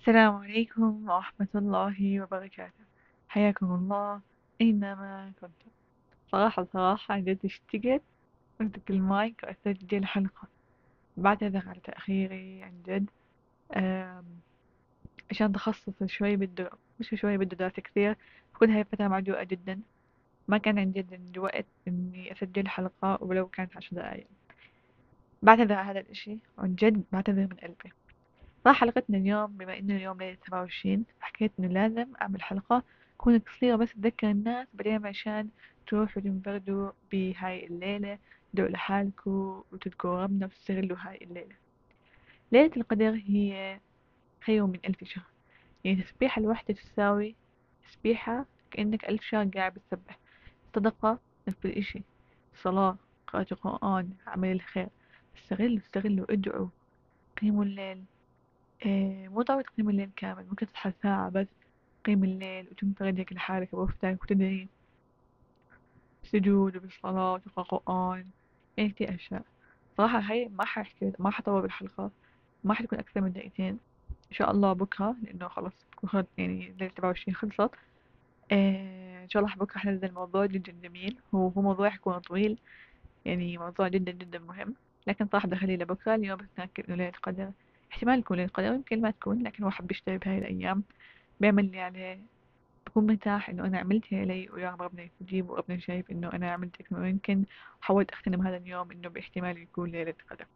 السلام 0.00 0.34
عليكم 0.34 1.10
ورحمة 1.10 1.48
الله 1.54 2.20
وبركاته. 2.20 2.84
حياكم 3.28 3.74
الله. 3.74 4.20
أينما 4.60 5.32
كنتم. 5.40 5.70
صراحة 6.32 6.66
صراحة 6.72 7.18
جد 7.18 7.38
اشتقت 7.44 8.02
أمسك 8.60 8.90
المايك 8.90 9.40
وأسجل 9.44 10.04
حلقة. 10.06 10.48
بعتذر 11.16 11.68
على 11.68 11.80
تأخيري 11.80 12.62
عن 12.62 12.72
جد 12.86 13.10
عشان 15.30 15.52
تخصص 15.52 16.04
شوي 16.06 16.36
بده 16.36 16.70
مش 17.00 17.14
شوي 17.14 17.36
بده 17.36 17.56
دراسة 17.56 17.82
كثير 17.82 18.16
كل 18.54 18.70
هاي 18.70 18.84
فترة 18.84 19.08
معجوقة 19.08 19.44
جدا. 19.44 19.80
ما 20.48 20.58
كان 20.58 20.78
عندي 20.78 21.38
وقت 21.38 21.66
إني 21.88 22.32
أسجل 22.32 22.68
حلقة 22.68 23.18
ولو 23.20 23.48
كانت 23.48 23.76
عشر 23.76 23.96
دقايق. 23.96 24.26
بعتذر 25.42 25.72
على 25.72 25.90
هذا 25.90 26.00
الإشي. 26.00 26.38
عن 26.58 26.74
جد 26.74 27.04
بعتذر 27.12 27.42
من 27.42 27.56
قلبي. 27.62 27.92
حلقتنا 28.72 29.18
اليوم 29.18 29.46
بما 29.46 29.78
إنه 29.78 29.96
اليوم 29.96 30.18
ليلة 30.18 30.36
سبعة 30.46 30.60
وعشرين 30.60 31.04
حكيت 31.20 31.52
إنه 31.58 31.68
لازم 31.68 32.06
أعمل 32.22 32.42
حلقة 32.42 32.82
تكون 33.18 33.38
قصيرة 33.38 33.76
بس 33.76 33.92
تذكر 33.92 34.30
الناس 34.30 34.68
بعدين 34.74 35.06
عشان 35.06 35.48
تروحوا 35.86 36.22
تنفردوا 36.22 36.90
بهاي 37.12 37.66
الليلة 37.66 38.18
تدعوا 38.52 38.68
لحالكوا 38.68 39.62
وتذكروا 39.72 40.22
ربنا 40.22 40.46
وتستغلوا 40.46 40.96
هاي 41.00 41.16
الليلة. 41.22 41.54
ليلة 42.52 42.70
القدر 42.76 43.22
هي 43.26 43.80
خير 44.44 44.66
من 44.66 44.78
ألف 44.84 45.04
شهر. 45.04 45.24
يعني 45.84 46.02
تسبيحة 46.02 46.40
الوحدة 46.40 46.74
تساوي 46.74 47.34
تسبيحة 47.88 48.46
كأنك 48.70 49.08
ألف 49.08 49.22
شهر 49.22 49.48
قاعد 49.48 49.74
بتسبح. 49.74 50.18
صدقة 50.74 51.18
نفس 51.48 51.58
الإشي 51.64 52.02
صلاة 52.54 52.96
قراءة 53.26 53.46
القرآن 53.52 54.10
عمل 54.26 54.52
الخير. 54.52 54.88
استغلوا 55.36 55.78
استغلوا 55.78 56.32
ادعوا. 56.32 56.68
قيموا 57.40 57.64
الليل. 57.64 58.04
مو 58.86 59.42
ضروري 59.42 59.62
تقيم 59.64 59.90
الليل 59.90 60.10
كامل 60.16 60.46
ممكن 60.48 60.66
تصحى 60.66 60.92
ساعة 61.02 61.30
بس 61.30 61.46
تقيم 62.04 62.24
الليل 62.24 62.68
وتنفرد 62.70 63.18
هيك 63.18 63.32
لحالك 63.32 63.70
بوقتك 63.72 64.18
وتدعي 64.22 64.68
سجود 66.24 66.76
وبالصلاة 66.76 67.32
وتقرأ 67.34 67.62
قرآن 67.78 68.30
يعني 68.76 68.90
كتير 68.90 69.14
أشياء. 69.14 69.42
صراحة 69.96 70.18
هاي 70.18 70.48
ما 70.48 70.64
ححكي 70.64 71.12
ما 71.18 71.30
حطول 71.30 71.62
بالحلقة 71.62 72.10
ما 72.64 72.74
حتكون 72.74 72.98
أكثر 72.98 73.20
من 73.20 73.32
دقيقتين. 73.32 73.78
إن 74.10 74.36
شاء 74.36 74.50
الله 74.50 74.72
بكرة 74.72 75.16
لأنه 75.22 75.48
خلص 75.48 75.72
يعني 76.38 76.74
ليلة 76.80 76.92
سبعة 76.96 77.08
وعشرين 77.08 77.34
خلصت. 77.36 77.70
إيه 78.52 79.24
إن 79.24 79.28
شاء 79.30 79.42
الله 79.42 79.54
بكرة 79.54 79.78
حننزل 79.78 80.12
موضوع 80.14 80.46
جدا 80.46 80.72
جميل. 80.72 81.20
هو 81.34 81.48
هو 81.48 81.62
موضوع 81.62 81.90
حيكون 81.90 82.18
طويل 82.18 82.58
يعني 83.24 83.58
موضوع 83.58 83.88
جدا 83.88 84.12
جدا 84.12 84.38
مهم. 84.38 84.74
لكن 85.06 85.28
صراحة 85.32 85.48
بخليه 85.48 85.76
لبكرة. 85.76 86.14
اليوم 86.14 86.38
بس 86.38 86.48
نأكد 86.58 86.84
إنه 86.86 86.96
ليلة 86.96 87.08
القدر. 87.16 87.52
احتمال 87.92 88.24
ليلة 88.30 88.44
القدر 88.44 88.70
ويمكن 88.70 89.00
ما 89.00 89.10
تكون 89.10 89.42
لكن 89.42 89.64
هو 89.64 89.70
حب 89.70 89.90
يشتري 89.90 90.18
بهاي 90.18 90.38
الأيام 90.38 90.84
بيعمل 91.40 91.70
لي 91.70 91.80
عليه 91.80 92.20
بكون 92.86 93.06
مرتاح 93.06 93.48
إنه 93.48 93.64
أنا 93.64 93.78
عملتها 93.78 94.24
لي 94.24 94.48
ويا 94.50 94.70
رب 94.70 94.82
ربنا 94.82 95.02
يستجيب 95.02 95.50
وربنا 95.50 95.78
شايف 95.78 96.10
إنه 96.10 96.32
أنا 96.32 96.50
عملت 96.50 96.92
ما 96.92 97.08
يمكن 97.08 97.44
وحاولت 97.82 98.12
أغتنم 98.14 98.46
هذا 98.46 98.56
اليوم 98.56 98.92
إنه 98.92 99.08
باحتمال 99.08 99.58
يكون 99.58 99.90
ليلة 99.90 100.14
قدر. 100.30 100.46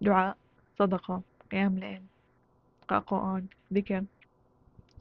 دعاء 0.00 0.36
صدقة 0.78 1.22
قيام 1.52 1.78
ليل 1.78 2.02
قراءة 2.88 3.02
قرآن 3.02 3.46
ذكر 3.72 4.04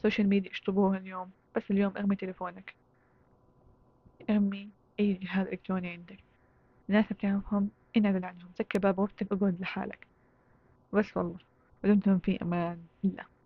social 0.03 0.29
media 0.29 0.51
اشطبوها 0.51 0.97
اليوم 0.97 1.31
بس 1.55 1.63
اليوم 1.71 1.97
ارمي 1.97 2.15
تليفونك. 2.15 2.75
ارمي 4.29 4.69
أي 4.99 5.13
جهاز 5.13 5.47
إلكتروني 5.47 5.89
عندك. 5.89 6.19
الناس 6.89 7.05
بتعرفهم 7.11 7.69
انعزل 7.97 8.25
عنهم. 8.25 8.49
سكر 8.59 8.79
باب 8.79 8.99
غرفتك 8.99 9.31
اقعد 9.31 9.61
لحالك. 9.61 10.07
بس 10.93 11.17
والله. 11.17 11.39
ودمتم 11.83 12.19
في 12.19 12.41
أمان. 12.41 12.79
الله 13.05 13.36